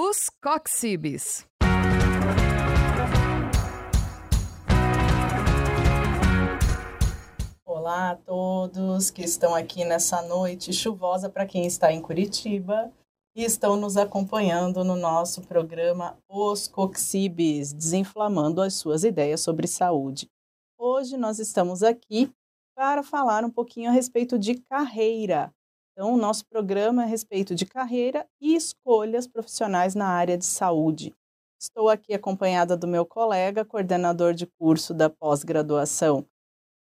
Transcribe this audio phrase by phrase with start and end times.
[0.00, 1.44] Os Coxibes.
[7.66, 12.92] Olá a todos que estão aqui nessa noite chuvosa para quem está em Curitiba
[13.34, 20.30] e estão nos acompanhando no nosso programa Os Coxibes, desinflamando as suas ideias sobre saúde.
[20.78, 22.32] Hoje nós estamos aqui
[22.72, 25.52] para falar um pouquinho a respeito de carreira.
[25.98, 30.44] Então, o nosso programa é a respeito de carreira e escolhas profissionais na área de
[30.44, 31.12] saúde.
[31.60, 36.24] Estou aqui acompanhada do meu colega, coordenador de curso da pós-graduação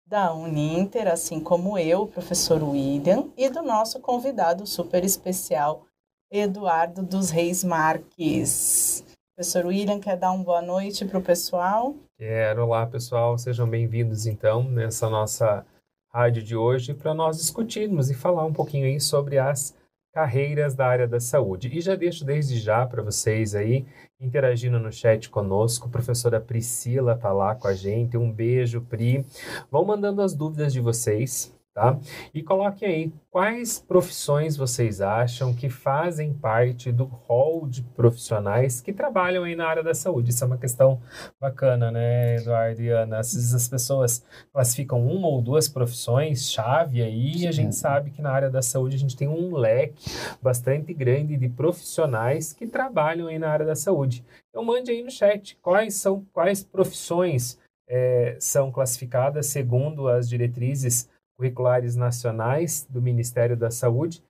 [0.05, 5.85] da Uninter, assim como eu, o professor William, e do nosso convidado super especial,
[6.29, 9.05] Eduardo dos Reis Marques.
[9.33, 11.95] Professor William, quer dar uma boa noite para o pessoal?
[12.17, 12.65] Quero.
[12.65, 13.37] Olá, pessoal.
[13.37, 15.65] Sejam bem-vindos, então, nessa nossa
[16.15, 19.75] rádio de hoje para nós discutirmos e falar um pouquinho aí sobre as
[20.13, 21.69] carreiras da área da saúde.
[21.73, 23.85] E já deixo desde já para vocês aí
[24.17, 25.89] interagindo no chat conosco.
[25.89, 28.15] Professora Priscila está lá com a gente.
[28.15, 29.25] Um beijo, Pri.
[29.69, 31.99] Vão mandando as dúvidas de vocês tá?
[32.33, 38.93] E coloquem aí quais profissões vocês acham que fazem parte do hall de profissionais que
[38.93, 40.29] trabalham aí na área da saúde.
[40.29, 41.01] Isso é uma questão
[41.37, 43.19] bacana, né, Eduardo e Ana?
[43.19, 48.09] Às vezes as pessoas classificam uma ou duas profissões chave aí e a gente sabe
[48.09, 50.09] que na área da saúde a gente tem um leque
[50.41, 54.23] bastante grande de profissionais que trabalham aí na área da saúde.
[54.49, 61.09] Então mande aí no chat quais são quais profissões é, são classificadas segundo as diretrizes
[61.37, 64.23] curriculares nacionais do Ministério da Saúde,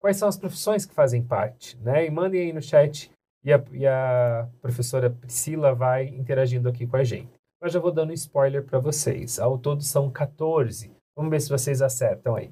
[0.00, 2.06] quais são as profissões que fazem parte, né?
[2.06, 3.10] E mandem aí no chat
[3.44, 7.30] e a, e a professora Priscila vai interagindo aqui com a gente.
[7.60, 9.38] Eu já vou dando um spoiler para vocês.
[9.38, 10.90] Ao todo são 14.
[11.14, 12.50] Vamos ver se vocês acertam aí.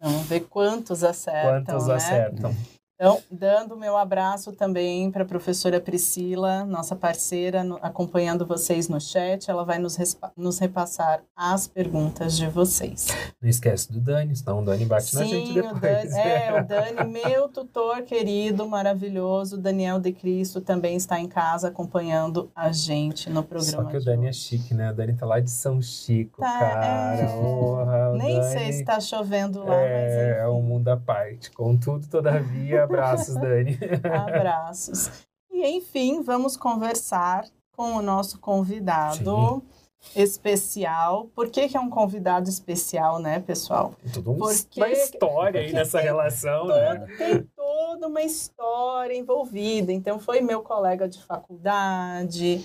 [0.00, 1.64] Vamos ver quantos acertam.
[1.64, 1.94] Quantos né?
[1.94, 2.54] acertam.
[3.02, 9.00] Então, dando meu abraço também para a professora Priscila, nossa parceira, no, acompanhando vocês no
[9.00, 9.50] chat.
[9.50, 9.98] Ela vai nos,
[10.36, 13.08] nos, repassar as perguntas de vocês.
[13.42, 15.72] Não esquece do Dani, senão o Dani bate Sim, na gente depois.
[15.72, 16.62] O Dani, é, o
[16.94, 23.28] Dani, meu tutor querido, maravilhoso, Daniel de Cristo, também está em casa acompanhando a gente
[23.28, 23.82] no programa.
[23.82, 24.92] Só que o Dani é chique, né?
[24.92, 27.22] O Dani tá lá de São Chico, tá, cara.
[27.22, 27.36] É.
[27.36, 28.52] Porra, Nem Dani...
[28.52, 30.12] sei se está chovendo lá, é, mas.
[30.12, 31.50] É, é um mundo à parte.
[31.50, 32.86] Contudo, todavia.
[32.98, 33.78] Abraços, Dani.
[34.04, 35.10] Abraços.
[35.50, 37.44] E, enfim, vamos conversar
[37.76, 39.62] com o nosso convidado
[40.00, 40.22] Sim.
[40.22, 41.26] especial.
[41.34, 43.94] Por que, que é um convidado especial, né, pessoal?
[44.02, 47.06] Tem toda uma história aí nessa relação, todo, né?
[47.18, 49.92] Tem toda uma história envolvida.
[49.92, 52.64] Então, foi meu colega de faculdade,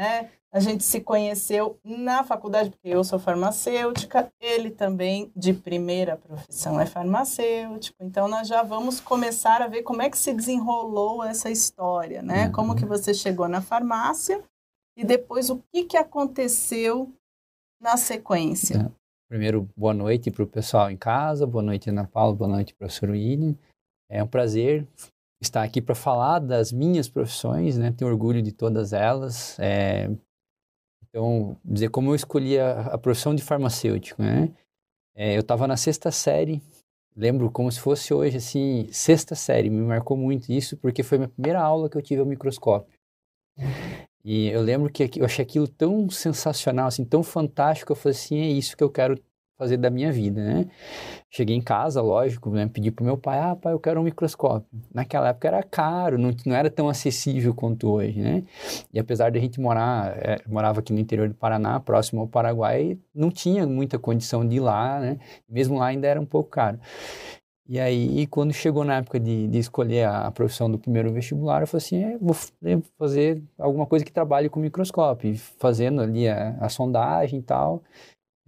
[0.00, 0.30] né?
[0.50, 6.80] A gente se conheceu na faculdade, porque eu sou farmacêutica, ele também, de primeira profissão,
[6.80, 8.02] é farmacêutico.
[8.02, 12.46] Então, nós já vamos começar a ver como é que se desenrolou essa história, né?
[12.46, 12.52] Uhum.
[12.52, 14.42] Como que você chegou na farmácia
[14.96, 17.12] e depois o que, que aconteceu
[17.78, 18.78] na sequência.
[18.78, 18.90] É.
[19.28, 23.10] Primeiro, boa noite para o pessoal em casa, boa noite, Ana Paula, boa noite, professor
[23.10, 23.54] William.
[24.10, 24.86] É um prazer
[25.40, 27.92] estar aqui para falar das minhas profissões, né?
[27.92, 29.58] Tenho orgulho de todas elas.
[29.58, 30.10] É,
[31.08, 34.52] então, dizer como eu escolhi a, a profissão de farmacêutico, né?
[35.14, 36.62] É, eu estava na sexta série,
[37.16, 41.18] lembro como se fosse hoje, assim, sexta série, me marcou muito isso, porque foi a
[41.20, 42.98] minha primeira aula que eu tive ao microscópio.
[44.24, 48.38] E eu lembro que eu achei aquilo tão sensacional, assim, tão fantástico, eu falei assim,
[48.38, 49.18] é isso que eu quero
[49.60, 50.66] fazer da minha vida, né?
[51.30, 52.66] Cheguei em casa, lógico, né?
[52.72, 54.66] Pedi pro meu pai, ah, pai, eu quero um microscópio.
[54.92, 58.42] Naquela época era caro, não, não era tão acessível quanto hoje, né?
[58.90, 62.26] E apesar de a gente morar, é, morava aqui no interior do Paraná, próximo ao
[62.26, 65.18] Paraguai, não tinha muita condição de ir lá, né?
[65.46, 66.80] Mesmo lá ainda era um pouco caro.
[67.68, 71.60] E aí, quando chegou na época de, de escolher a, a, profissão do primeiro vestibular,
[71.60, 72.34] eu falei assim, é, vou
[72.98, 77.82] fazer alguma coisa que trabalhe com microscópio, fazendo ali a, a sondagem e tal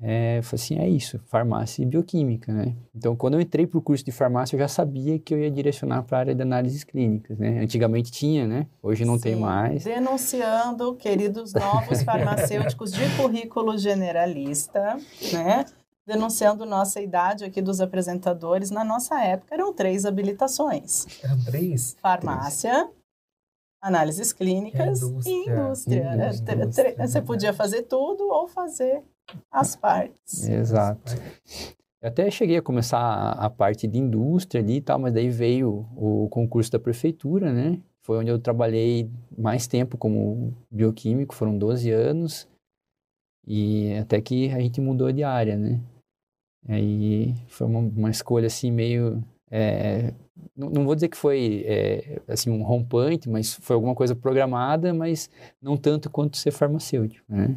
[0.01, 2.75] é, eu falei assim, é isso, farmácia e bioquímica, né?
[2.95, 5.51] Então, quando eu entrei para o curso de farmácia, eu já sabia que eu ia
[5.51, 7.61] direcionar para a área de análises clínicas, né?
[7.61, 8.67] Antigamente tinha, né?
[8.83, 9.85] Hoje não Sim, tem mais.
[9.85, 14.97] Denunciando, queridos novos farmacêuticos de currículo generalista,
[15.33, 15.65] né?
[16.05, 18.71] Denunciando nossa idade aqui dos apresentadores.
[18.71, 21.07] Na nossa época, eram três habilitações.
[21.23, 21.97] Eram três?
[22.03, 23.03] Farmácia, três
[23.81, 25.33] análises clínicas indústria.
[25.33, 26.55] e indústria.
[26.55, 26.97] indústria.
[27.07, 29.03] Você podia fazer tudo ou fazer
[29.51, 30.49] as partes.
[30.49, 31.15] Exato.
[32.03, 35.31] Eu até cheguei a começar a, a, parte de indústria ali e tal, mas daí
[35.31, 37.81] veio o, concurso da prefeitura, né?
[38.01, 39.09] Foi onde eu trabalhei
[39.39, 42.49] mais tempo como bioquímico, foram 12 anos.
[43.47, 45.81] E até que a gente mudou de área, né?
[46.69, 49.23] Aí foi uma, uma escolha assim meio...
[49.49, 50.13] É,
[50.57, 54.93] não, não vou dizer que foi é, assim um rompante, mas foi alguma coisa programada,
[54.93, 55.31] mas
[55.61, 57.57] não tanto quanto ser farmacêutico, né?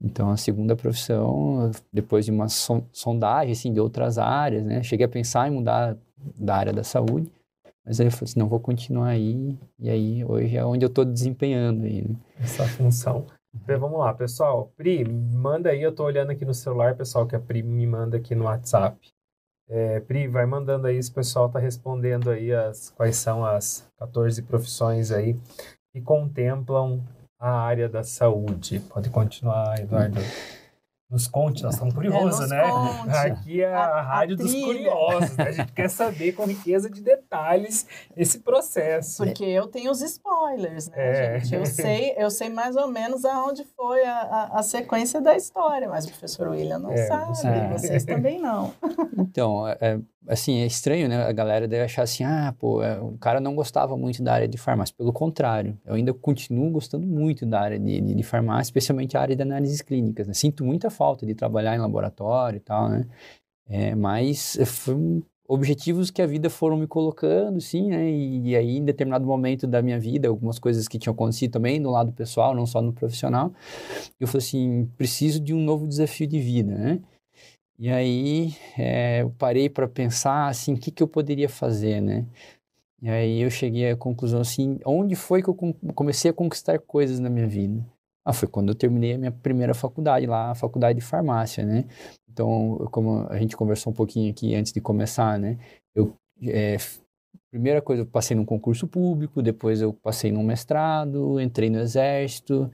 [0.00, 4.82] Então, a segunda profissão, depois de uma sondagem assim, de outras áreas, né?
[4.82, 5.96] Cheguei a pensar em mudar
[6.36, 7.30] da área da saúde,
[7.84, 9.58] mas aí eu falei assim, não, vou continuar aí.
[9.78, 12.14] E aí, hoje é onde eu estou desempenhando aí, né?
[12.40, 13.26] Essa função.
[13.54, 14.70] Então, vamos lá, pessoal.
[14.76, 18.18] Pri, manda aí, eu estou olhando aqui no celular, pessoal, que a Pri me manda
[18.18, 18.96] aqui no WhatsApp.
[19.68, 24.42] É, Pri, vai mandando aí, esse pessoal está respondendo aí as, quais são as 14
[24.42, 25.36] profissões aí
[25.92, 27.02] que contemplam
[27.38, 28.80] a área da saúde.
[28.80, 30.20] Pode continuar, Eduardo.
[31.10, 32.70] Nos conte, nós estamos curiosos, é, né?
[32.70, 33.16] Conte.
[33.16, 35.44] Aqui é a, a rádio a dos curiosos, né?
[35.44, 39.24] A gente quer saber com riqueza de detalhes esse processo.
[39.24, 41.40] Porque eu tenho os spoilers, né, é.
[41.40, 41.54] gente?
[41.54, 45.88] Eu sei, eu sei mais ou menos aonde foi a, a, a sequência da história,
[45.88, 47.72] mas o professor William não é, sabe, é.
[47.72, 48.72] vocês também não.
[49.20, 51.24] Então, é, é, assim, é estranho, né?
[51.24, 54.46] A galera deve achar assim, ah, pô, é, o cara não gostava muito da área
[54.46, 54.94] de farmácia.
[54.96, 59.20] Pelo contrário, eu ainda continuo gostando muito da área de, de, de farmácia, especialmente a
[59.20, 60.28] área de análises clínicas.
[60.28, 60.34] Né?
[60.34, 63.06] Sinto muita falta de trabalhar em laboratório e tal, né?
[63.68, 68.10] É, mas foi objetivos que a vida foram me colocando, sim, né?
[68.10, 71.80] E, e, aí, em determinado momento da minha vida, algumas coisas que tinham acontecido também
[71.80, 73.52] no lado pessoal, não só no profissional,
[74.20, 77.00] eu falei assim, preciso de um novo desafio de vida, né?
[77.78, 82.26] E aí, é, eu parei para pensar, assim, o que, que eu poderia fazer, né?
[83.00, 85.56] E aí eu cheguei à conclusão, assim, onde foi que eu
[85.94, 87.84] comecei a conquistar coisas na minha vida?
[88.28, 91.86] Ah, foi quando eu terminei a minha primeira faculdade lá, a faculdade de farmácia, né?
[92.30, 95.56] Então, como a gente conversou um pouquinho aqui antes de começar, né?
[95.94, 96.76] Eu, é,
[97.50, 102.70] primeira coisa, eu passei num concurso público, depois eu passei num mestrado, entrei no exército,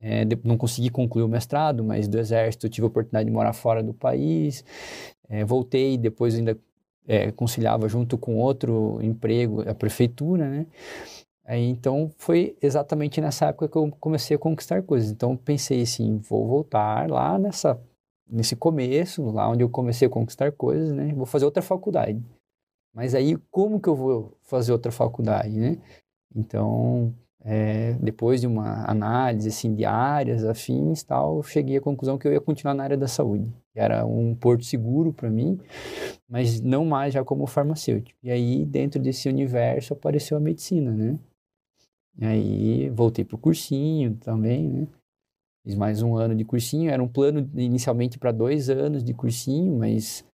[0.00, 3.82] é, não consegui concluir o mestrado, mas do exército tive a oportunidade de morar fora
[3.82, 4.64] do país,
[5.28, 6.58] é, voltei, depois ainda
[7.06, 10.66] é, conciliava junto com outro emprego, a prefeitura, né?
[11.46, 15.12] Aí, então, foi exatamente nessa época que eu comecei a conquistar coisas.
[15.12, 17.80] Então, pensei assim, vou voltar lá nessa,
[18.28, 21.12] nesse começo, lá onde eu comecei a conquistar coisas, né?
[21.14, 22.20] Vou fazer outra faculdade.
[22.92, 25.78] Mas aí, como que eu vou fazer outra faculdade, né?
[26.34, 27.14] Então,
[27.44, 32.26] é, depois de uma análise, assim, de áreas, afins, tal, eu cheguei à conclusão que
[32.26, 33.48] eu ia continuar na área da saúde.
[33.72, 35.60] Era um porto seguro para mim,
[36.28, 38.18] mas não mais já como farmacêutico.
[38.20, 41.16] E aí, dentro desse universo, apareceu a medicina, né?
[42.18, 44.88] E aí voltei pro cursinho também, né?
[45.64, 46.90] Fiz mais um ano de cursinho.
[46.90, 50.24] Era um plano inicialmente para dois anos de cursinho, mas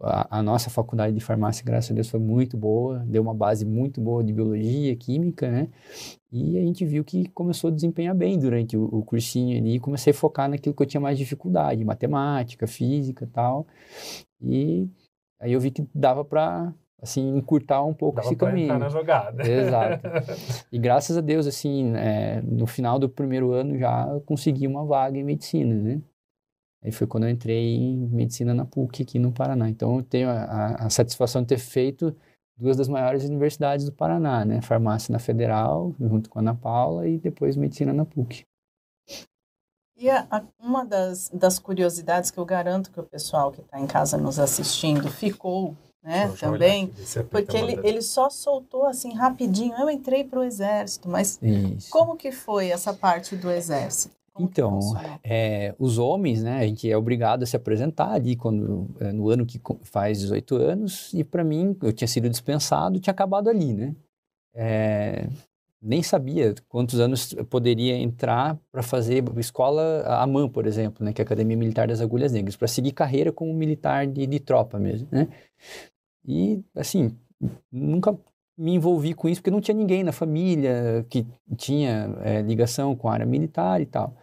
[0.00, 2.98] a, a, nossa faculdade de farmácia, graças a Deus, foi muito boa.
[3.00, 5.68] Deu uma base muito boa de biologia, química, né?
[6.30, 9.80] E a gente viu que começou a desempenhar bem durante o, o cursinho ali.
[9.80, 13.66] Comecei a focar naquilo que eu tinha mais dificuldade, matemática, física tal.
[14.40, 14.88] E
[15.40, 16.72] aí eu vi que dava para
[17.02, 18.66] assim, encurtar um pouco Dava esse caminho.
[18.66, 19.42] Entrar na jogada.
[19.46, 20.08] Exato.
[20.70, 25.18] E graças a Deus, assim, é, no final do primeiro ano já consegui uma vaga
[25.18, 26.00] em medicina, né?
[26.82, 29.68] Aí foi quando eu entrei em medicina na PUC aqui no Paraná.
[29.68, 32.16] Então eu tenho a, a satisfação de ter feito
[32.56, 34.60] duas das maiores universidades do Paraná, né?
[34.62, 38.44] Farmácia na Federal, junto com a Ana Paula, e depois medicina na PUC.
[39.96, 43.78] E a, a, uma das, das curiosidades que eu garanto que o pessoal que está
[43.78, 46.92] em casa nos assistindo ficou né, também,
[47.30, 51.90] porque ele, ele só soltou assim rapidinho, eu entrei para o exército, mas Isso.
[51.90, 54.14] como que foi essa parte do exército?
[54.32, 54.80] Como então,
[55.22, 59.28] é, os homens, né, a gente é obrigado a se apresentar ali quando, é, no
[59.28, 63.74] ano que faz 18 anos, e para mim, eu tinha sido dispensado, tinha acabado ali,
[63.74, 63.94] né?
[64.54, 65.28] É,
[65.82, 71.20] nem sabia quantos anos eu poderia entrar para fazer escola AMAN, por exemplo, né, que
[71.20, 74.78] é a Academia Militar das Agulhas Negras, para seguir carreira como militar de, de tropa
[74.78, 75.28] mesmo, né?
[76.26, 77.16] E, assim,
[77.70, 78.16] nunca
[78.56, 81.26] me envolvi com isso porque não tinha ninguém na família que
[81.56, 84.14] tinha é, ligação com a área militar e tal.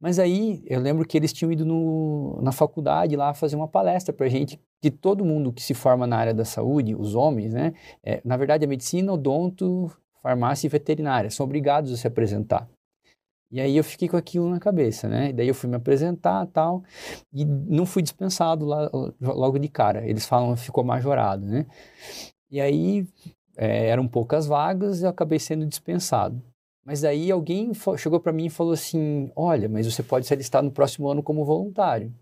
[0.00, 4.12] Mas aí eu lembro que eles tinham ido no, na faculdade lá fazer uma palestra
[4.12, 7.72] para gente que todo mundo que se forma na área da saúde, os homens, né,
[8.02, 9.90] é, na verdade a medicina, odonto,
[10.22, 12.68] farmácia e veterinária são obrigados a se apresentar.
[13.54, 15.30] E aí eu fiquei com aquilo na cabeça, né?
[15.30, 16.82] E daí eu fui me apresentar tal,
[17.32, 20.04] e não fui dispensado lá, logo de cara.
[20.04, 21.64] Eles falam ficou majorado, né?
[22.50, 23.06] E aí
[23.56, 26.42] é, eram poucas vagas e eu acabei sendo dispensado.
[26.84, 30.60] Mas aí alguém chegou para mim e falou assim: Olha, mas você pode se alistar
[30.60, 32.12] no próximo ano como voluntário.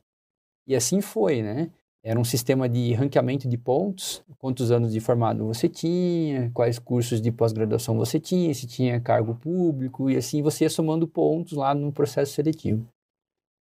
[0.66, 1.70] E assim foi, né?
[2.04, 7.20] Era um sistema de ranqueamento de pontos, quantos anos de formado você tinha, quais cursos
[7.20, 11.74] de pós-graduação você tinha, se tinha cargo público, e assim você ia somando pontos lá
[11.74, 12.84] no processo seletivo.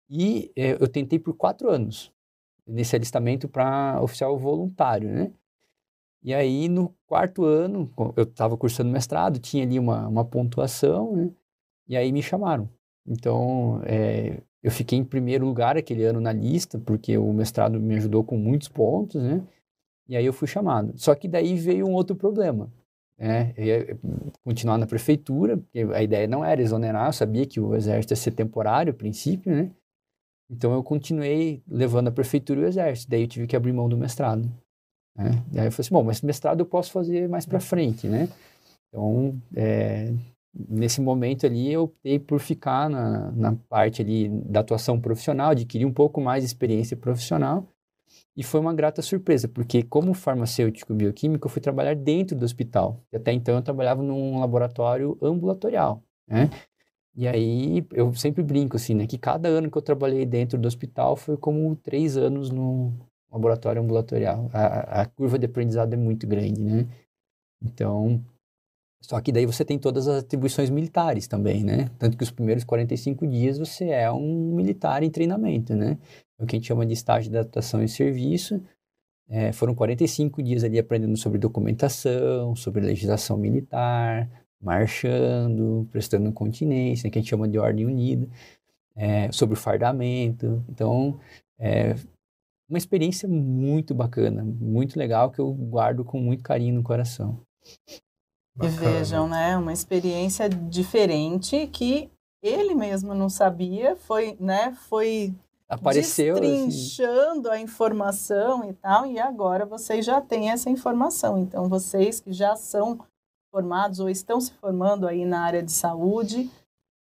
[0.08, 2.12] E é, eu tentei por quatro anos
[2.66, 5.32] nesse alistamento para oficial voluntário, né?
[6.22, 11.30] E aí, no quarto ano, eu estava cursando mestrado, tinha ali uma, uma pontuação, né?
[11.88, 12.68] E aí me chamaram.
[13.06, 17.97] Então, é, eu fiquei em primeiro lugar aquele ano na lista, porque o mestrado me
[17.97, 19.43] ajudou com muitos pontos, né?
[20.09, 20.93] E aí eu fui chamado.
[20.97, 22.71] Só que daí veio um outro problema.
[23.17, 23.55] Né?
[23.57, 23.99] Eu ia
[24.45, 28.17] continuar na prefeitura, porque a ideia não era exonerar, eu sabia que o exército ia
[28.17, 29.71] ser temporário, a princípio, né?
[30.50, 33.11] Então eu continuei levando a prefeitura e o exército.
[33.11, 34.50] Daí eu tive que abrir mão do mestrado.
[35.17, 35.31] Né?
[35.52, 38.29] Daí eu falei assim, bom, mas mestrado eu posso fazer mais para frente, né?
[38.88, 40.12] Então, é,
[40.54, 45.87] nesse momento ali, eu optei por ficar na, na parte ali da atuação profissional, adquirir
[45.87, 47.69] um pouco mais de experiência profissional.
[48.37, 53.00] E foi uma grata surpresa, porque como farmacêutico bioquímico, eu fui trabalhar dentro do hospital.
[53.12, 56.50] E até então eu trabalhava num laboratório ambulatorial, né?
[57.14, 59.07] E aí eu sempre brinco assim, né?
[59.07, 62.92] Que cada ano que eu trabalhei dentro do hospital foi como três anos no
[63.30, 64.49] laboratório ambulatorial.
[64.52, 66.87] A, a curva de aprendizado é muito grande, né?
[67.62, 68.25] Então,
[69.02, 71.90] só que daí você tem todas as atribuições militares também, né?
[71.99, 75.99] Tanto que os primeiros 45 dias você é um militar em treinamento, né?
[76.38, 78.62] É o que a gente chama de estágio de adaptação e serviço.
[79.28, 84.28] É, foram 45 dias ali aprendendo sobre documentação, sobre legislação militar,
[84.61, 88.28] marchando, prestando continência, que a gente chama de ordem unida,
[88.95, 90.62] é, sobre fardamento.
[90.69, 91.19] Então,
[91.59, 91.95] é
[92.69, 97.40] uma experiência muito bacana, muito legal, que eu guardo com muito carinho no coração.
[98.54, 98.75] Bacana.
[98.75, 99.57] E vejam, né?
[99.57, 102.11] Uma experiência diferente que
[102.42, 104.76] ele mesmo não sabia, foi, né?
[104.88, 105.35] Foi
[105.69, 106.66] apareceu assim.
[106.66, 107.59] destrinchando assim.
[107.59, 111.38] a informação e tal, e agora vocês já têm essa informação.
[111.38, 112.99] Então, vocês que já são
[113.50, 116.50] formados ou estão se formando aí na área de saúde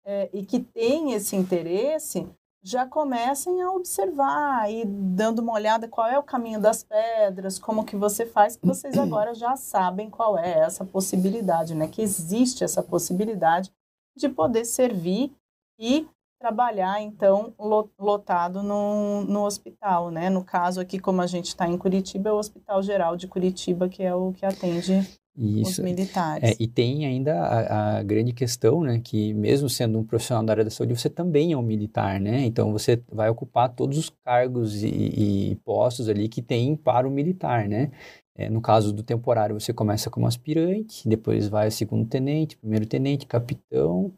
[0.04, 2.26] é, e que têm esse interesse,
[2.62, 7.84] já comecem a observar e dando uma olhada qual é o caminho das pedras, como
[7.84, 11.88] que você faz, que vocês agora já sabem qual é essa possibilidade, né?
[11.88, 13.72] Que existe essa possibilidade
[14.16, 15.32] de poder servir
[15.78, 16.06] e
[16.38, 17.54] trabalhar, então,
[17.98, 20.30] lotado no, no hospital, né?
[20.30, 23.88] No caso aqui, como a gente está em Curitiba, é o Hospital Geral de Curitiba,
[23.88, 25.06] que é o que atende
[25.40, 25.70] isso.
[25.70, 26.50] Os militares.
[26.50, 30.52] É, e tem ainda a, a, grande questão, né, que mesmo sendo um profissional da
[30.52, 32.44] área da saúde, você também é um militar, né?
[32.44, 37.10] Então você vai ocupar todos os cargos e, e postos ali que tem para o
[37.10, 37.90] militar, né?
[38.34, 43.26] É, no caso do temporário, você começa como aspirante, depois vai segundo tenente, primeiro tenente,
[43.26, 44.12] capitão.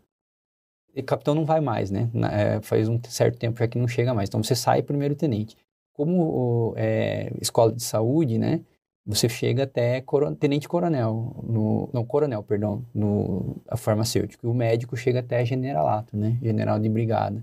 [0.95, 2.11] E capitão não vai mais, né?
[2.33, 4.29] É, faz um certo tempo já que não chega mais.
[4.29, 5.57] Então você sai primeiro tenente.
[5.93, 8.61] Como é, escola de saúde, né?
[9.05, 14.49] Você chega até coron tenente coronel, no, não, coronel, perdão, no a farmacêutico.
[14.49, 16.39] O médico chega até generalato, né?
[16.41, 17.43] General de brigada.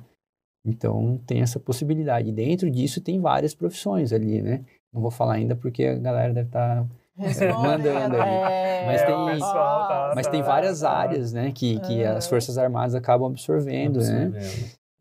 [0.66, 2.32] Então, tem essa possibilidade.
[2.32, 4.62] Dentro disso, tem várias profissões ali, né?
[4.94, 8.32] Não vou falar ainda porque a galera deve estar tá mandando ali.
[8.32, 11.52] É, mas tem, tá, mas tem várias tá, áreas, né?
[11.52, 14.34] Que, que as Forças Armadas acabam absorvendo, absorvendo.
[14.34, 14.42] né?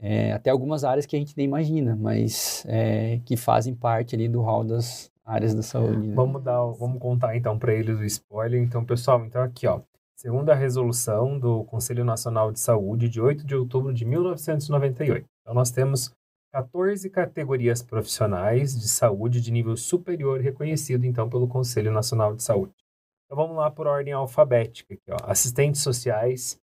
[0.01, 4.29] É, até algumas áreas que a gente nem imagina, mas é, que fazem parte ali
[4.29, 6.09] do hall das, áreas da saúde.
[6.09, 6.15] Né?
[6.15, 8.61] Vamos dar, vamos contar então para eles o spoiler.
[8.61, 9.81] Então, pessoal, então aqui, ó,
[10.17, 15.27] segundo a resolução do Conselho Nacional de Saúde de 8 de outubro de 1998.
[15.43, 16.11] Então, nós temos
[16.53, 22.73] 14 categorias profissionais de saúde de nível superior reconhecido então pelo Conselho Nacional de Saúde.
[23.27, 25.31] Então vamos lá por ordem alfabética aqui, ó.
[25.31, 26.59] Assistentes sociais,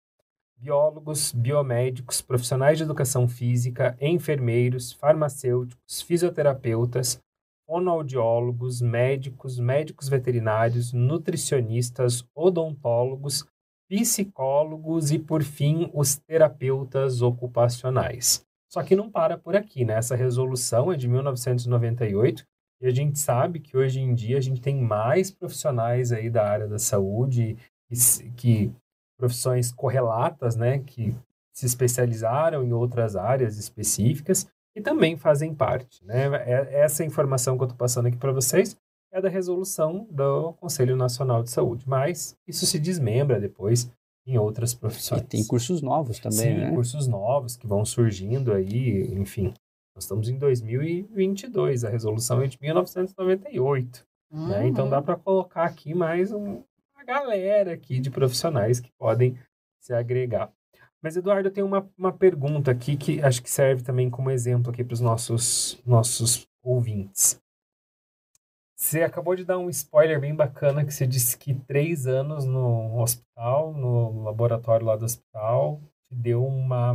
[0.58, 7.20] biólogos, biomédicos, profissionais de educação física, enfermeiros, farmacêuticos, fisioterapeutas,
[7.66, 13.44] fonoaudiólogos, médicos, médicos veterinários, nutricionistas, odontólogos,
[13.88, 18.44] psicólogos e, por fim, os terapeutas ocupacionais.
[18.72, 19.94] Só que não para por aqui, né?
[19.94, 22.44] Essa resolução é de 1998
[22.80, 26.48] e a gente sabe que hoje em dia a gente tem mais profissionais aí da
[26.48, 27.56] área da saúde
[27.88, 28.72] que, que
[29.18, 30.80] profissões correlatas, né?
[30.80, 31.14] Que
[31.54, 34.46] se especializaram em outras áreas específicas
[34.76, 36.04] e também fazem parte.
[36.04, 36.26] Né?
[36.44, 38.76] É, essa informação que eu estou passando aqui para vocês
[39.10, 43.90] é da resolução do Conselho Nacional de Saúde, mas isso se desmembra depois
[44.26, 45.22] em outras profissões.
[45.22, 46.70] E tem cursos novos também, Sim, né?
[46.70, 49.54] cursos novos que vão surgindo aí, enfim.
[49.94, 54.48] Nós estamos em 2022, a resolução é de 1998, uhum.
[54.48, 54.66] né?
[54.66, 56.62] Então dá para colocar aqui mais um,
[56.94, 59.38] uma galera aqui de profissionais que podem
[59.80, 60.52] se agregar.
[61.06, 64.72] Mas, Eduardo, eu tenho uma, uma pergunta aqui que acho que serve também como exemplo
[64.72, 67.40] aqui para os nossos, nossos ouvintes.
[68.76, 73.00] Você acabou de dar um spoiler bem bacana que você disse que três anos no
[73.00, 76.94] hospital, no laboratório lá do hospital, te deu uma,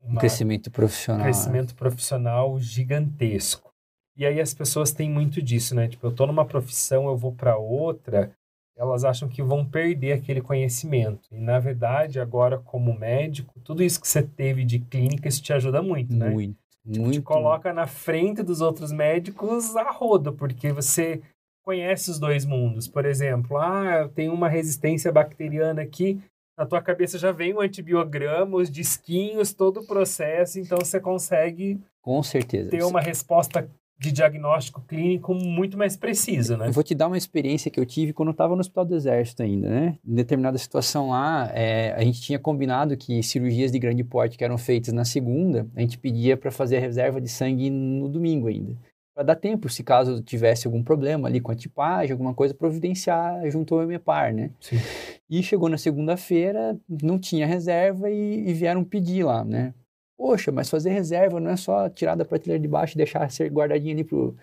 [0.00, 1.20] uma um crescimento profissional.
[1.20, 3.74] Um crescimento profissional gigantesco.
[4.16, 5.86] E aí as pessoas têm muito disso, né?
[5.86, 8.34] Tipo, eu tô numa profissão, eu vou para outra,
[8.76, 11.28] elas acham que vão perder aquele conhecimento.
[11.32, 15.52] E na verdade, agora como médico, tudo isso que você teve de clínica, isso te
[15.52, 16.28] ajuda muito, né?
[16.28, 16.56] Muito.
[16.84, 17.14] Tipo, muito.
[17.14, 21.20] te coloca na frente dos outros médicos a roda, porque você
[21.64, 22.86] conhece os dois mundos.
[22.86, 26.20] Por exemplo, ah, eu tenho uma resistência bacteriana aqui,
[26.56, 31.78] na tua cabeça já vem o antibiograma, os disquinhos, todo o processo, então você consegue
[32.00, 32.70] Com certeza.
[32.70, 36.68] ter uma resposta de diagnóstico clínico muito mais precisa, né?
[36.68, 38.94] Eu vou te dar uma experiência que eu tive quando eu estava no Hospital do
[38.94, 39.98] Exército ainda, né?
[40.06, 44.44] Em determinada situação lá, é, a gente tinha combinado que cirurgias de grande porte que
[44.44, 48.48] eram feitas na segunda, a gente pedia para fazer a reserva de sangue no domingo
[48.48, 48.76] ainda.
[49.14, 53.50] Para dar tempo, se caso tivesse algum problema ali com a tipagem, alguma coisa, providenciar
[53.50, 54.50] junto ao EMEPAR, né?
[54.60, 54.76] Sim.
[55.30, 59.72] E chegou na segunda-feira, não tinha reserva e, e vieram pedir lá, né?
[60.18, 63.50] Poxa, mas fazer reserva não é só tirar da prateleira de baixo e deixar ser
[63.50, 64.34] guardadinho ali pro,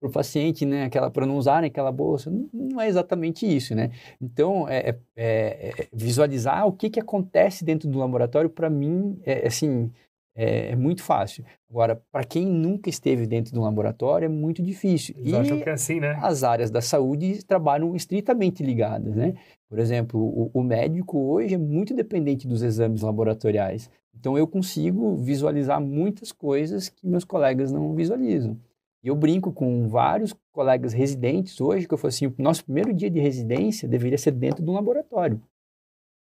[0.00, 0.84] pro paciente, né?
[0.84, 2.30] Aquela, para não usarem aquela bolsa.
[2.30, 3.90] Não, não, é exatamente isso, né?
[4.20, 9.46] Então, é, é, é visualizar o que, que acontece dentro do laboratório, para mim, é
[9.46, 9.90] assim,
[10.34, 11.44] é, é, muito fácil.
[11.70, 15.14] Agora, para quem nunca esteve dentro de um laboratório, é muito difícil.
[15.18, 16.18] Eles e acham que é assim, né?
[16.22, 19.34] as áreas da saúde trabalham estritamente ligadas, né?
[19.68, 23.90] Por exemplo, o, o médico hoje é muito dependente dos exames laboratoriais.
[24.14, 28.58] Então, eu consigo visualizar muitas coisas que meus colegas não visualizam.
[29.02, 32.92] E eu brinco com vários colegas residentes hoje, que eu falo assim, o nosso primeiro
[32.92, 35.42] dia de residência deveria ser dentro de um laboratório.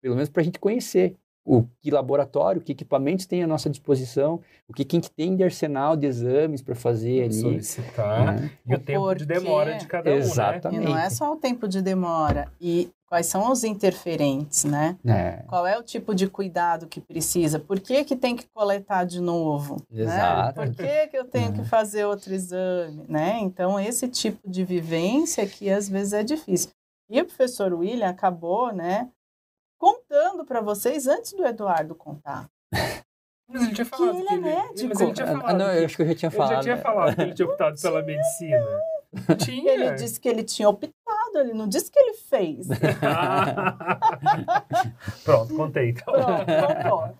[0.01, 1.15] Pelo menos para a gente conhecer
[1.45, 5.95] o que laboratório, que equipamentos tem à nossa disposição, o que quem tem de arsenal
[5.95, 7.33] de exames para fazer ali.
[7.33, 8.41] Solicitar.
[8.41, 8.51] Né?
[8.65, 10.81] E o tempo Porque- de demora de cada um, Exatamente.
[10.81, 12.51] E não é só o tempo de demora.
[12.59, 14.97] E quais são os interferentes, né?
[15.05, 17.59] É, Qual é o tipo de cuidado que precisa?
[17.59, 19.77] Por que, que tem que coletar de novo?
[19.93, 20.59] Exato.
[20.59, 20.65] Né?
[20.67, 23.05] Por que, que eu tenho que fazer outro exame?
[23.07, 23.37] Né?
[23.41, 26.71] Então, esse tipo de vivência que às vezes é difícil.
[27.07, 29.07] E o professor William acabou, né,
[29.77, 32.49] contando para vocês antes do Eduardo contar.
[33.47, 34.89] Mas ele tinha falado ele que é ele, médico.
[34.89, 35.57] Mas ele tinha Ah, falado.
[35.57, 36.53] não, que- eu acho que eu já tinha ele falado.
[36.55, 38.65] já tinha falado que ele tinha optado pela medicina.
[39.45, 39.71] Tinha.
[39.73, 42.67] Ele disse que ele tinha optado, ele não disse que ele fez.
[45.23, 46.13] Pronto, contei então.
[46.81, 47.17] Pronto.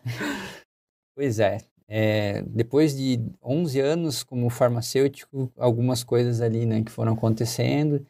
[1.15, 1.59] Pois é.
[1.87, 8.03] É, depois de 11 anos como farmacêutico, algumas coisas ali, né, que foram acontecendo,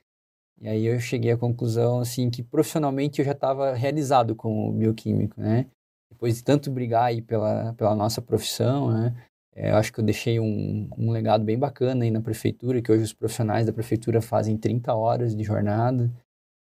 [0.61, 5.39] e aí eu cheguei à conclusão, assim, que profissionalmente eu já estava realizado como bioquímico,
[5.39, 5.67] né?
[6.09, 9.13] Depois de tanto brigar aí pela, pela nossa profissão, né?
[9.53, 12.91] É, eu acho que eu deixei um, um legado bem bacana aí na prefeitura, que
[12.91, 16.11] hoje os profissionais da prefeitura fazem 30 horas de jornada.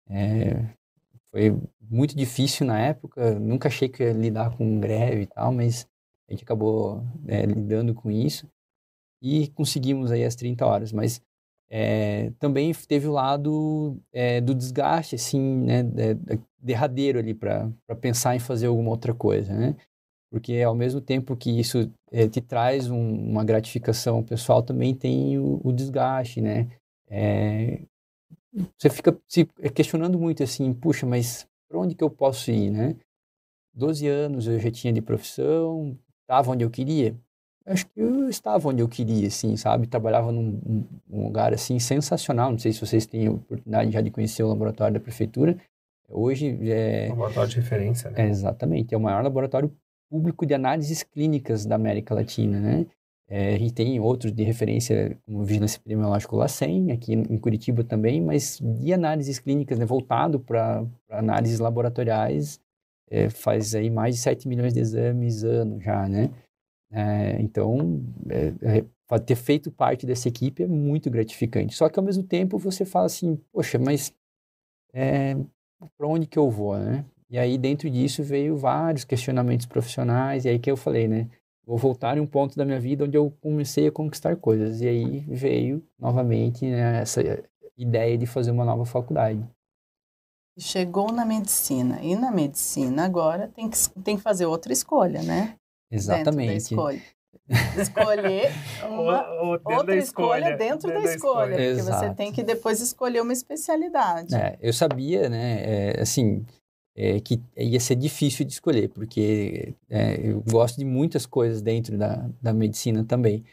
[0.09, 0.65] É,
[1.31, 5.89] foi muito difícil na época, nunca achei que ia lidar com greve e tal, mas
[6.29, 8.49] a gente acabou é, lidando com isso
[9.21, 11.21] e conseguimos aí as 30 horas, mas
[11.77, 15.83] é, também teve o lado é, do desgaste, assim, né,
[16.57, 17.69] derradeiro ali para
[18.01, 19.75] pensar em fazer alguma outra coisa, né?
[20.31, 25.37] Porque ao mesmo tempo que isso é, te traz um, uma gratificação pessoal, também tem
[25.37, 26.69] o, o desgaste, né?
[27.11, 27.83] É,
[28.79, 32.95] você fica se questionando muito assim, puxa, mas para onde que eu posso ir, né?
[33.75, 37.17] 12 anos eu já tinha de profissão, estava onde eu queria.
[37.67, 39.87] Acho que eu estava onde eu queria, assim, sabe?
[39.87, 42.51] Trabalhava num um, um lugar, assim, sensacional.
[42.51, 45.57] Não sei se vocês têm a oportunidade já de conhecer o laboratório da prefeitura.
[46.09, 47.09] Hoje é...
[47.09, 48.27] Laboratório de referência, né?
[48.27, 49.75] é exatamente, é o maior laboratório
[50.11, 52.87] público de análises clínicas da América Latina, né?
[53.27, 57.83] É, a gente tem outros de referência, como o Vigilância Epidemiológica LACEN, aqui em Curitiba
[57.83, 62.61] também, mas de análises clínicas, né, voltado para análises laboratoriais,
[63.11, 66.31] é, faz aí mais de 7 milhões de exames ano já, né?
[66.95, 71.75] É, então, é, é, ter feito parte dessa equipe é muito gratificante.
[71.75, 74.15] Só que, ao mesmo tempo, você fala assim, poxa, mas
[75.99, 77.05] para onde que eu vou, né?
[77.29, 81.29] E aí, dentro disso, veio vários questionamentos profissionais, e aí que eu falei, né?
[81.67, 84.81] Vou voltar em um ponto da minha vida onde eu comecei a conquistar coisas.
[84.81, 87.23] E aí veio, novamente, né, essa
[87.77, 89.43] ideia de fazer uma nova faculdade.
[90.59, 92.01] Chegou na medicina.
[92.03, 95.57] E na medicina, agora, tem que, tem que fazer outra escolha, né?
[95.91, 96.37] Exatamente.
[96.37, 97.03] Dentro da escolha.
[97.81, 98.53] Escolher
[98.89, 101.57] uma Ou- ou dentro outra da escolha, dentro da escolha.
[101.57, 104.35] Porque você tem que depois escolher uma especialidade.
[104.35, 106.45] É, eu sabia, né, é, assim,
[106.97, 111.99] é, que ia ser difícil de escolher, porque é, eu gosto de muitas coisas dentro
[111.99, 113.45] da, da medicina também.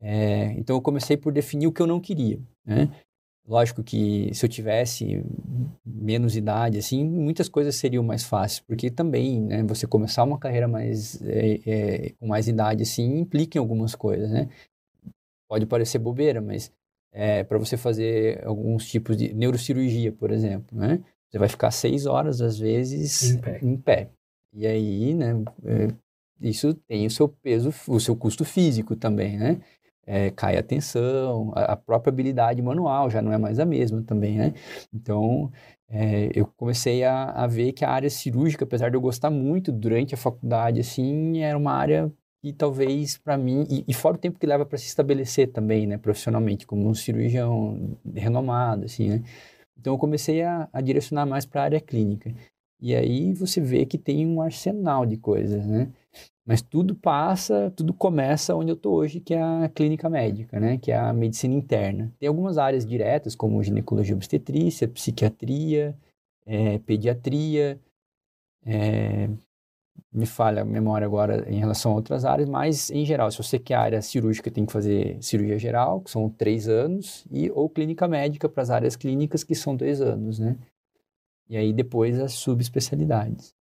[0.00, 2.88] É, então, eu comecei por definir o que eu não queria, né?
[3.48, 5.24] Lógico que se eu tivesse
[5.86, 10.68] menos idade, assim, muitas coisas seriam mais fáceis, porque também, né, você começar uma carreira
[10.68, 14.50] mais, é, é, com mais idade, assim, implica em algumas coisas, né?
[15.48, 16.70] Pode parecer bobeira, mas
[17.10, 21.02] é, para você fazer alguns tipos de neurocirurgia, por exemplo, né?
[21.30, 23.58] Você vai ficar seis horas, às vezes, Em pé.
[23.62, 24.10] em pé.
[24.52, 25.32] E aí, né,
[25.64, 25.88] é,
[26.40, 29.60] isso tem o seu peso, o seu custo físico também, né?
[30.10, 34.02] É, cai a tensão, a, a própria habilidade manual já não é mais a mesma
[34.02, 34.54] também, né?
[34.90, 35.52] Então,
[35.86, 39.70] é, eu comecei a, a ver que a área cirúrgica, apesar de eu gostar muito
[39.70, 44.18] durante a faculdade, assim, era uma área que talvez para mim, e, e fora o
[44.18, 49.22] tempo que leva para se estabelecer também, né, profissionalmente, como um cirurgião renomado, assim, né?
[49.78, 52.34] Então eu comecei a, a direcionar mais para a área clínica.
[52.80, 55.92] E aí você vê que tem um arsenal de coisas, né?
[56.48, 60.78] Mas tudo passa, tudo começa onde eu estou hoje, que é a clínica médica, né?
[60.78, 62.10] Que é a medicina interna.
[62.18, 65.94] Tem algumas áreas diretas, como ginecologia obstetrícia, psiquiatria,
[66.46, 67.78] é, pediatria,
[68.64, 69.28] é,
[70.10, 73.58] me falha a memória agora em relação a outras áreas, mas em geral, se você
[73.58, 78.08] quer área cirúrgica, tem que fazer cirurgia geral, que são três anos, e ou clínica
[78.08, 80.56] médica para as áreas clínicas, que são dois anos, né?
[81.46, 83.57] E aí depois as subespecialidades.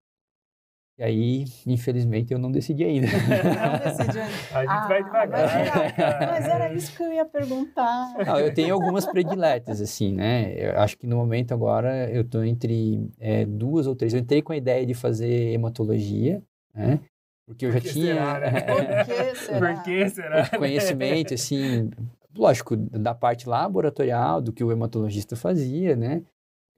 [1.01, 3.07] E aí, infelizmente, eu não decidi ainda.
[3.09, 4.33] Não decidi ainda.
[4.53, 5.49] A gente Ah, vai devagar.
[5.49, 8.13] Mas mas era isso que eu ia perguntar.
[8.23, 10.53] Não, eu tenho algumas prediletas, assim, né?
[10.55, 14.13] Eu acho que no momento agora eu estou entre é, duas ou três.
[14.13, 16.39] Eu entrei com a ideia de fazer hematologia,
[16.71, 16.99] né?
[17.47, 18.61] Porque eu já Por que tinha será, né?
[18.61, 19.59] Por que será?
[19.73, 20.49] Por que será?
[20.59, 21.89] conhecimento, assim,
[22.37, 26.21] lógico, da parte laboratorial, do que o hematologista fazia, né?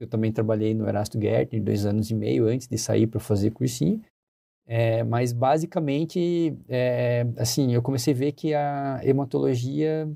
[0.00, 3.50] Eu também trabalhei no Erasto Gärtner dois anos e meio antes de sair para fazer
[3.50, 4.00] cursinho.
[4.66, 10.08] É, mas basicamente, é, assim, eu comecei a ver que a hematologia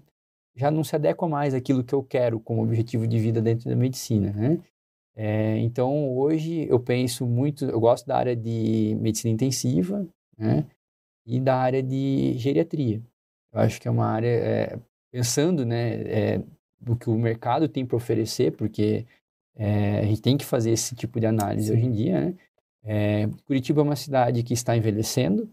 [0.56, 3.76] já não se adequa mais àquilo que eu quero como objetivo de vida dentro da
[3.76, 4.58] medicina, né?
[5.14, 10.06] É, então, hoje eu penso muito, eu gosto da área de medicina intensiva,
[10.36, 10.64] né?
[11.26, 13.02] E da área de geriatria.
[13.52, 14.78] Eu acho que é uma área, é,
[15.10, 16.42] pensando, né, é,
[16.80, 19.04] do que o mercado tem para oferecer, porque
[19.56, 21.74] é, a gente tem que fazer esse tipo de análise Sim.
[21.74, 22.34] hoje em dia, né?
[22.84, 25.48] É, Curitiba é uma cidade que está envelhecendo.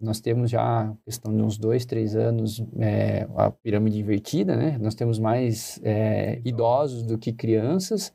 [0.00, 4.78] Nós temos já, questão de uns dois, três anos, é, a pirâmide invertida, né?
[4.78, 8.12] Nós temos mais é, idosos do que crianças.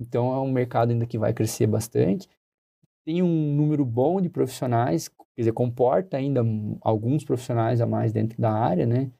[0.00, 2.28] Então, é um mercado ainda que vai crescer bastante.
[3.04, 6.42] Tem um número bom de profissionais, quer dizer, comporta ainda
[6.80, 9.10] alguns profissionais a mais dentro da área, né?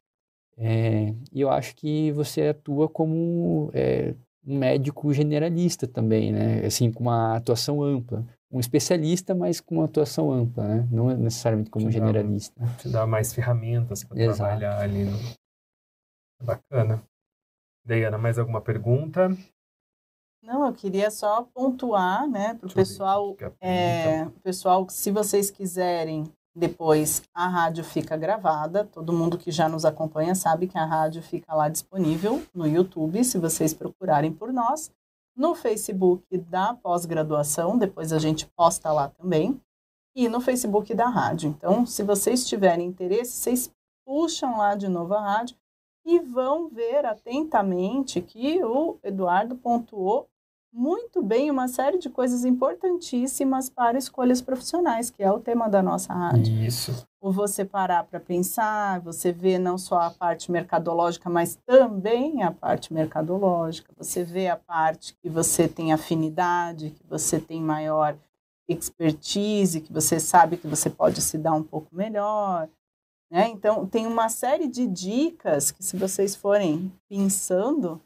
[0.57, 4.15] É, e eu acho que você atua como é,
[4.47, 6.65] um médico generalista também, né?
[6.65, 8.27] Assim, com uma atuação ampla.
[8.51, 10.89] Um especialista, mas com uma atuação ampla, né?
[10.91, 12.67] Não necessariamente como Te dá um- generalista.
[12.79, 15.05] Te dá mais ferramentas para trabalhar ali.
[15.05, 15.19] No...
[16.43, 17.03] Bacana.
[17.85, 19.29] Dayana, mais alguma pergunta?
[20.43, 25.51] Não, eu queria só pontuar, né, para o eu ver pessoal, é, pessoal, se vocês
[25.51, 28.85] quiserem depois, a rádio fica gravada.
[28.85, 33.23] Todo mundo que já nos acompanha sabe que a rádio fica lá disponível no YouTube,
[33.25, 34.91] se vocês procurarem por nós.
[35.39, 39.61] No Facebook da pós-graduação, depois a gente posta lá também.
[40.17, 41.51] E no Facebook da rádio.
[41.51, 43.73] Então, se vocês tiverem interesse, vocês
[44.05, 45.57] puxam lá de novo a rádio
[46.05, 50.29] e vão ver atentamente que o Eduardo pontuou
[50.79, 55.83] muito bem uma série de coisas importantíssimas para escolhas profissionais, que é o tema da
[55.83, 56.55] nossa rádio.
[56.63, 57.05] Isso.
[57.21, 62.53] O você parar para pensar, você vê não só a parte mercadológica, mas também a
[62.53, 63.93] parte mercadológica.
[63.99, 68.17] Você vê a parte que você tem afinidade, que você tem maior
[68.69, 72.69] expertise, que você sabe que você pode se dar um pouco melhor.
[73.29, 73.49] Né?
[73.49, 78.01] Então, tem uma série de dicas que, se vocês forem pensando,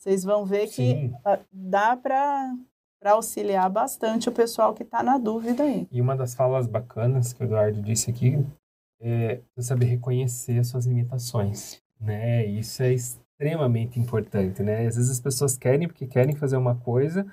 [0.00, 1.14] vocês vão ver que Sim.
[1.22, 2.54] ah, dá para
[3.04, 5.86] auxiliar bastante o pessoal que está na dúvida aí.
[5.92, 8.42] E uma das falas bacanas que o Eduardo disse aqui
[8.98, 12.46] é você saber reconhecer as suas limitações, né?
[12.46, 14.86] Isso é extremamente importante, né?
[14.86, 17.26] Às vezes as pessoas querem porque querem fazer uma coisa,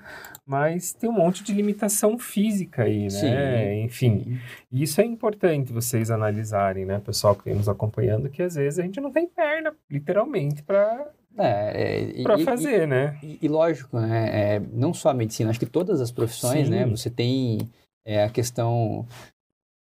[0.44, 3.10] mas tem um monte de limitação física aí, né?
[3.10, 3.82] Sim.
[3.82, 6.98] Enfim, isso é importante vocês analisarem, né?
[6.98, 11.10] Pessoal que está nos acompanhando, que às vezes a gente não tem perna, literalmente, para
[11.38, 13.18] É, é, e- para e- fazer, né?
[13.22, 16.70] E, e lógico, né, é, não só a medicina, acho que todas as profissões, Sim.
[16.74, 17.58] né, você tem
[18.04, 19.06] é, a questão,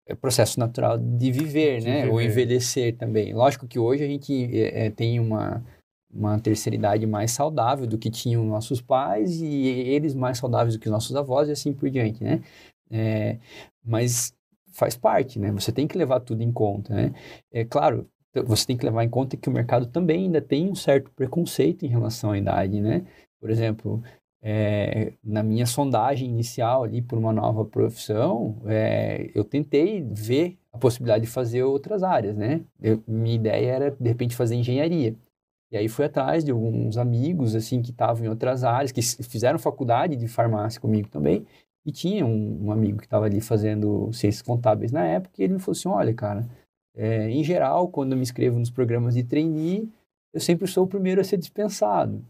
[0.09, 2.31] é, processo natural de viver, De né, ou viver.
[2.33, 3.33] envelhecer também.
[3.33, 5.65] Lógico que hoje a gente é, é, tem uma,
[6.13, 10.81] uma terceira idade mais saudável do que tinham nossos pais e eles mais saudáveis do
[10.81, 12.41] que os nossos avós e assim por diante, né.
[12.91, 13.39] É,
[13.85, 14.35] mas
[14.73, 17.13] faz parte, né, você tem que levar tudo em conta, né.
[17.53, 18.09] É claro,
[18.43, 21.85] você tem que levar em conta que o mercado também ainda tem um certo preconceito
[21.85, 23.05] em relação à idade, né?
[23.41, 24.03] Por exemplo,
[24.43, 30.79] é, na minha sondagem inicial ali por uma nova profissão, é, eu tentei ver a
[30.79, 32.61] possibilidade de fazer outras áreas, né?
[32.83, 35.15] Eu- minha ideia era, de repente, fazer engenharia.
[35.71, 39.59] E aí fui atrás de alguns amigos, assim, que estavam em outras áreas, que fizeram
[39.59, 41.47] faculdade de farmácia comigo também.
[41.87, 45.55] E tinha um, um amigo que estava ali fazendo ciências contábeis na época, e ele
[45.55, 46.47] me falou assim, olha, cara,
[46.97, 49.91] é, em geral, quando eu me inscrevo nos programas de trainee,
[50.33, 52.25] eu sempre sou o primeiro a ser dispensado,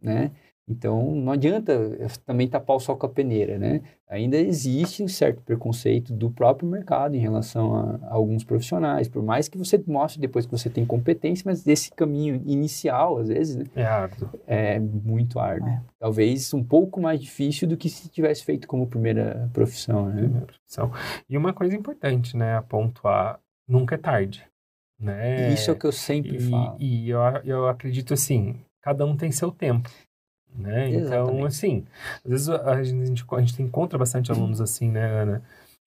[0.00, 0.30] né?
[0.68, 3.80] Então, não adianta também tapar o sol com a peneira, né?
[4.06, 9.22] Ainda existe um certo preconceito do próprio mercado em relação a, a, alguns profissionais, por
[9.22, 13.56] mais que você mostre depois que você tem competência, mas esse caminho inicial, às vezes,
[13.56, 13.64] né?
[13.74, 14.28] É árduo.
[14.46, 15.68] É muito árduo.
[15.70, 15.80] É.
[15.98, 20.20] Talvez um pouco mais difícil do que se tivesse feito como primeira profissão, né?
[20.20, 20.92] Primeira profissão.
[21.28, 24.44] E uma coisa importante, né, a pontuar, nunca é tarde,
[24.98, 25.52] né?
[25.52, 26.76] Isso é o que eu sempre e, falo.
[26.80, 29.90] E eu, eu acredito assim, cada um tem seu tempo.
[30.54, 30.88] Né?
[30.90, 31.84] Então, assim,
[32.24, 35.42] às vezes a gente, a gente encontra bastante alunos assim, né, Ana?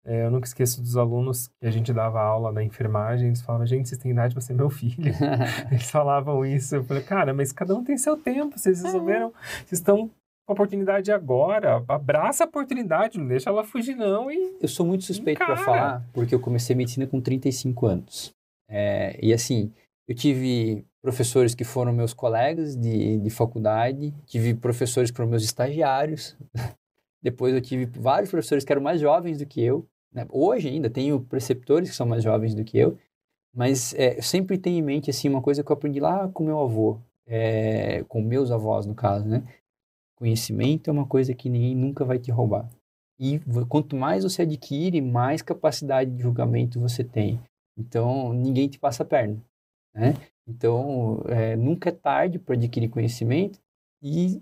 [0.03, 3.67] É, eu nunca esqueço dos alunos que a gente dava aula na enfermagem, eles falavam,
[3.67, 4.95] gente, vocês têm idade para ser meu filho.
[5.69, 6.77] eles falavam isso.
[6.77, 9.33] Eu falei, cara, mas cada um tem seu tempo, vocês resolveram,
[9.65, 10.09] vocês estão
[10.53, 14.57] oportunidade agora, abraça a oportunidade, não deixa ela fugir não e...
[14.61, 18.33] Eu sou muito suspeito para falar, porque eu comecei medicina com 35 anos.
[18.69, 19.71] É, e assim,
[20.07, 25.43] eu tive professores que foram meus colegas de, de faculdade, tive professores que foram meus
[25.43, 26.35] estagiários.
[27.21, 29.85] Depois eu tive vários professores que eram mais jovens do que eu.
[30.13, 30.25] Né?
[30.29, 32.97] Hoje ainda tenho preceptores que são mais jovens do que eu.
[33.53, 36.43] Mas é, eu sempre tenho em mente assim uma coisa que eu aprendi lá com
[36.43, 39.43] meu avô, é, com meus avós no caso, né?
[40.17, 42.67] Conhecimento é uma coisa que ninguém nunca vai te roubar.
[43.19, 47.39] E quanto mais você adquire, mais capacidade de julgamento você tem.
[47.77, 49.37] Então, ninguém te passa a perna,
[49.93, 50.15] né?
[50.47, 53.59] Então, é, nunca é tarde para adquirir conhecimento
[54.01, 54.41] e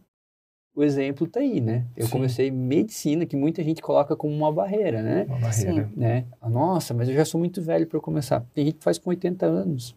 [0.75, 1.85] o exemplo está aí, né?
[1.95, 2.11] Eu Sim.
[2.11, 5.23] comecei medicina, que muita gente coloca como uma barreira, né?
[5.23, 5.88] Uma barreira.
[5.88, 5.93] Sim.
[5.95, 6.25] Né?
[6.41, 8.45] Nossa, mas eu já sou muito velho para começar.
[8.53, 9.95] Tem gente que faz com 80 anos.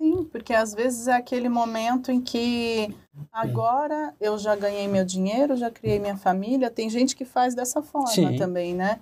[0.00, 2.94] Sim, porque às vezes é aquele momento em que
[3.30, 6.70] agora eu já ganhei meu dinheiro, já criei minha família.
[6.70, 8.36] Tem gente que faz dessa forma Sim.
[8.36, 9.00] também, né?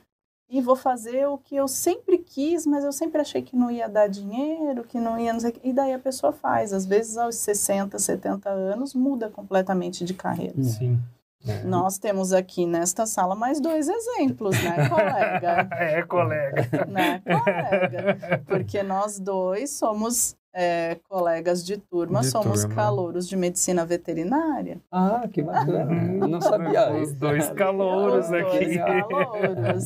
[0.50, 3.87] e vou fazer o que eu sempre quis, mas eu sempre achei que não ia
[3.87, 6.72] dar dinheiro, que não ia, não sei, e daí a pessoa faz.
[6.72, 10.62] Às vezes aos 60, 70 anos muda completamente de carreira.
[10.62, 10.98] Sim.
[11.46, 11.62] É.
[11.62, 15.68] Nós temos aqui nesta sala mais dois exemplos, né, colega?
[15.72, 16.87] É, colega.
[16.87, 18.42] Né, colega?
[18.46, 22.74] Porque nós dois somos é, colegas de turma, de somos turma.
[22.74, 24.80] calouros de medicina veterinária.
[24.90, 25.92] Ah, que bacana.
[26.20, 26.92] Eu não sabia.
[27.00, 28.58] Os dois calouros Os aqui.
[28.58, 29.84] Dois calouros.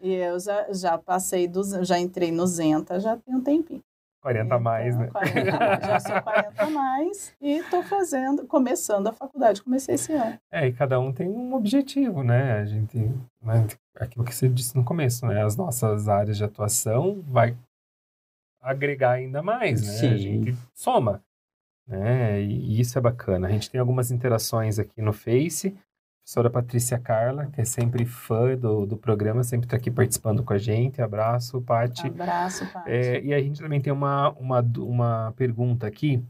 [0.00, 3.82] e eu já, já passei, dos, já entrei no Zenta, já tem um tempinho.
[4.22, 5.08] 40 então, a mais, né?
[5.08, 10.38] 40, já sou 40 a mais e estou fazendo, começando a faculdade, comecei esse ano.
[10.50, 12.52] É, e cada um tem um objetivo, né?
[12.54, 12.96] A gente,
[13.42, 15.44] né, aquilo que você disse no começo, né?
[15.44, 17.54] As nossas áreas de atuação vai
[18.64, 19.92] agregar ainda mais, né?
[19.92, 20.12] Sim.
[20.12, 21.22] A gente soma,
[21.86, 22.40] né?
[22.42, 23.46] E isso é bacana.
[23.46, 25.68] A gente tem algumas interações aqui no Face.
[25.68, 30.42] A professora Patrícia Carla, que é sempre fã do, do programa, sempre está aqui participando
[30.42, 31.02] com a gente.
[31.02, 32.06] Abraço, Pati.
[32.06, 32.90] Abraço, Pati.
[32.90, 36.24] É, e a gente também tem uma, uma, uma pergunta aqui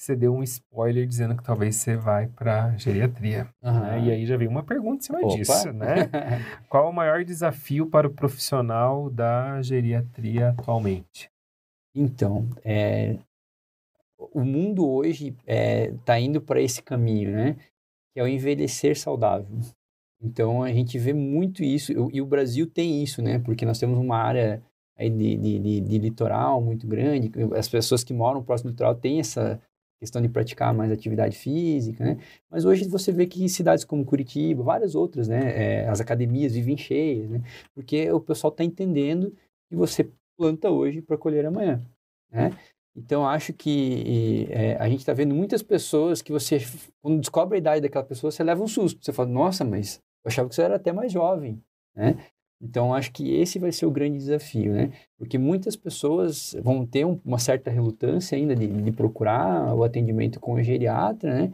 [0.00, 3.46] você deu um spoiler dizendo que talvez você vai para geriatria.
[3.62, 3.80] Uhum.
[3.80, 4.00] Né?
[4.00, 5.36] E aí já veio uma pergunta em cima Opa.
[5.36, 6.08] disso, né?
[6.70, 11.30] Qual o maior desafio para o profissional da geriatria atualmente?
[11.94, 13.18] Então, é,
[14.18, 17.56] o mundo hoje está é, tá indo para esse caminho, né?
[18.12, 19.48] Que é o envelhecer saudável.
[20.22, 23.38] Então, a gente vê muito isso, e o Brasil tem isso, né?
[23.38, 24.62] Porque nós temos uma área
[24.98, 29.20] de, de, de, de litoral muito grande, as pessoas que moram próximo do litoral têm
[29.20, 29.60] essa
[29.98, 32.18] questão de praticar mais atividade física, né?
[32.50, 35.82] Mas hoje você vê que cidades como Curitiba, várias outras, né?
[35.84, 37.42] É, as academias vivem cheias, né?
[37.74, 39.34] Porque o pessoal está entendendo
[39.68, 41.84] que você planta hoje para colher amanhã,
[42.32, 42.50] né?
[42.96, 46.58] Então, acho que é, a gente está vendo muitas pessoas que você,
[47.02, 49.04] quando descobre a idade daquela pessoa, você leva um susto.
[49.04, 51.62] Você fala, nossa, mas eu achava que você era até mais jovem,
[51.94, 52.16] né?
[52.58, 54.92] Então, acho que esse vai ser o grande desafio, né?
[55.18, 60.40] Porque muitas pessoas vão ter um, uma certa relutância ainda de, de procurar o atendimento
[60.40, 61.52] com o geriatra, né?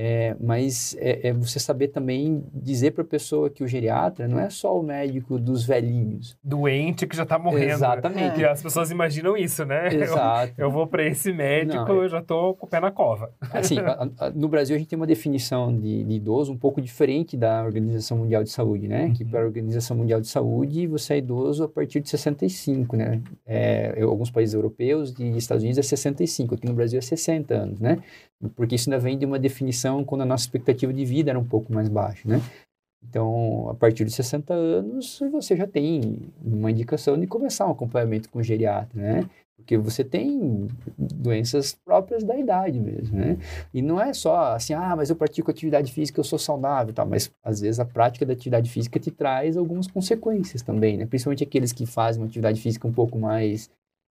[0.00, 4.38] É, mas é, é, você saber também dizer para a pessoa que o geriatra não
[4.38, 6.36] é só o médico dos velhinhos.
[6.40, 7.72] Doente que já está morrendo.
[7.72, 8.38] Exatamente.
[8.38, 9.92] E as pessoas imaginam isso, né?
[9.92, 10.52] Exato.
[10.56, 12.92] Eu, eu vou para esse médico, não, é eu já estou com o pé na
[12.92, 13.32] cova.
[13.52, 16.80] Assim, a, a, no Brasil a gente tem uma definição de, de, idoso um pouco
[16.80, 19.06] diferente da Organização Mundial de Saúde, né?
[19.06, 19.12] Uhum.
[19.14, 23.20] Que para a Organização Mundial de Saúde você é idoso a partir de 65, né?
[23.44, 27.80] É, alguns países europeus e Estados Unidos é 65, aqui no Brasil é 60 anos,
[27.80, 27.98] né?
[28.54, 31.44] Porque isso ainda vem de uma definição quando a nossa expectativa de vida era um
[31.44, 32.40] pouco mais baixa, né?
[33.02, 38.28] Então, a partir de 60 anos, você já tem uma indicação de começar um acompanhamento
[38.28, 39.30] com geriatra, né?
[39.56, 43.38] Porque você tem doenças próprias da idade mesmo, né?
[43.74, 47.06] E não é só assim, ah, mas eu pratico atividade física, eu sou saudável, tal.
[47.06, 51.06] Mas às vezes a prática da atividade física te traz algumas consequências também, né?
[51.06, 53.68] Principalmente aqueles que fazem uma atividade física um pouco mais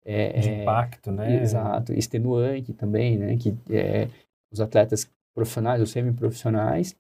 [0.06, 1.42] é, de é, impacto, né?
[1.42, 3.38] Exato, extenuante também, né?
[3.38, 4.08] Que é,
[4.52, 6.96] os atletas profissionais ou semiprofissionais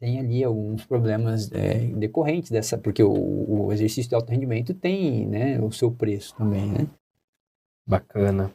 [0.00, 3.12] têm ali alguns problemas é, decorrentes dessa, porque o,
[3.66, 6.86] o, exercício de alto rendimento tem, né, o seu preço também, né?
[7.86, 8.50] Bacana.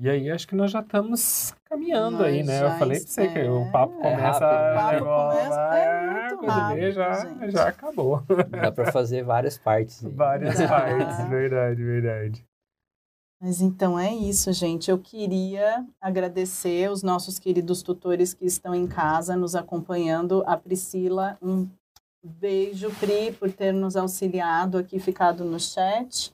[0.00, 2.62] E aí, acho que nós já estamos caminhando nós aí, né?
[2.62, 4.44] Eu falei pra você que o papo é começa...
[4.44, 8.22] É rápido, o papo começa, é muito rápido, já, já acabou.
[8.48, 10.04] Dá para fazer várias partes.
[10.04, 10.12] Aí.
[10.12, 12.47] Várias partes, verdade, verdade.
[13.40, 14.90] Mas então é isso, gente.
[14.90, 20.42] Eu queria agradecer os nossos queridos tutores que estão em casa nos acompanhando.
[20.44, 21.68] A Priscila, um
[22.22, 26.32] beijo, Pri, por ter nos auxiliado aqui, ficado no chat.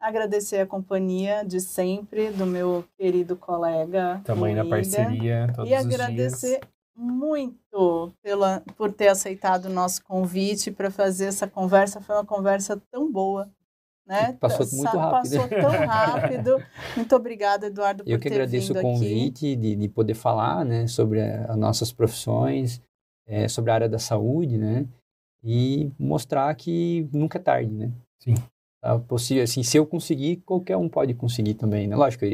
[0.00, 4.20] Agradecer a companhia de sempre do meu querido colega.
[4.24, 6.60] Também na parceria, todos E agradecer
[6.96, 12.00] muito pela, por ter aceitado o nosso convite para fazer essa conversa.
[12.00, 13.48] Foi uma conversa tão boa.
[14.06, 14.34] Né?
[14.34, 15.32] Passou muito rápido.
[15.32, 16.62] Passou tão rápido.
[16.94, 20.62] Muito obrigada, Eduardo, por Eu que ter agradeço vindo o convite de, de, poder falar
[20.62, 22.82] né, sobre as nossas profissões,
[23.26, 24.86] é, sobre a área da saúde, né?
[25.42, 27.90] E mostrar que nunca é tarde, né?
[28.20, 28.34] Sim
[29.08, 31.96] possível, assim, se eu conseguir, qualquer um pode conseguir também, né?
[31.96, 32.24] Lógico,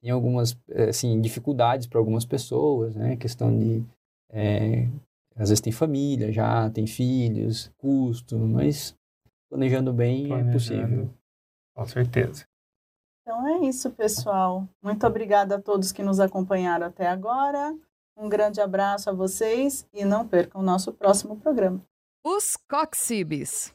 [0.00, 3.16] tem algumas, eh, assim, dificuldades para algumas pessoas, né?
[3.16, 3.84] Questão de,
[4.32, 4.88] é,
[5.36, 8.96] às vezes tem família já, tem filhos, custo, mas
[9.50, 10.48] planejando bem planejando.
[10.48, 11.14] é possível.
[11.74, 12.44] Com certeza.
[13.22, 14.66] Então é isso, pessoal.
[14.82, 17.76] Muito obrigada a todos que nos acompanharam até agora.
[18.16, 21.82] Um grande abraço a vocês e não percam o nosso próximo programa.
[22.24, 23.74] Os Coxibes.